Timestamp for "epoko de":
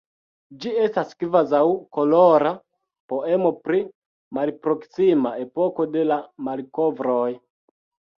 5.45-6.03